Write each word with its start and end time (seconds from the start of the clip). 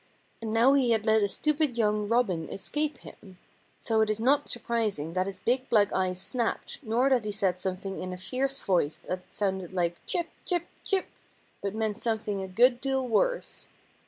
And 0.41 0.51
now 0.51 0.73
he 0.73 0.89
had 0.93 1.05
let 1.05 1.21
a 1.21 1.27
stupid 1.27 1.77
young 1.77 2.07
Robin 2.09 2.49
escape 2.51 2.97
him. 2.97 3.37
So 3.79 4.01
it 4.01 4.09
is 4.09 4.19
not 4.19 4.49
surprising 4.49 5.13
that 5.13 5.27
his 5.27 5.39
big 5.41 5.69
black 5.69 5.93
eyes 5.93 6.19
snapped 6.19 6.79
nor 6.81 7.07
that 7.11 7.23
he 7.23 7.31
said 7.31 7.59
something 7.59 7.99
in 8.01 8.11
a 8.11 8.17
fierce 8.17 8.59
voice 8.63 8.97
that 9.07 9.21
sounded 9.31 9.73
like 9.73 10.03
"Chip, 10.07 10.29
chip, 10.43 10.65
chip," 10.83 11.05
but 11.61 11.75
meant 11.75 11.99
something 11.99 12.41
a 12.41 12.47
good 12.47 12.81
deal 12.81 13.07
worse. 13.07 13.67